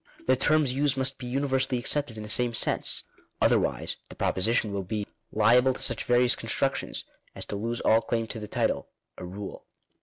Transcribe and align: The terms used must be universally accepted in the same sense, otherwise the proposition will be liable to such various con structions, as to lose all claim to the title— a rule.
The 0.25 0.35
terms 0.35 0.73
used 0.73 0.97
must 0.97 1.19
be 1.19 1.27
universally 1.27 1.77
accepted 1.77 2.17
in 2.17 2.23
the 2.23 2.27
same 2.27 2.55
sense, 2.55 3.03
otherwise 3.39 3.97
the 4.09 4.15
proposition 4.15 4.73
will 4.73 4.81
be 4.83 5.05
liable 5.31 5.75
to 5.75 5.79
such 5.79 6.05
various 6.05 6.35
con 6.35 6.49
structions, 6.49 7.03
as 7.35 7.45
to 7.45 7.55
lose 7.55 7.81
all 7.81 8.01
claim 8.01 8.25
to 8.29 8.39
the 8.39 8.47
title— 8.47 8.89
a 9.19 9.25
rule. 9.27 9.67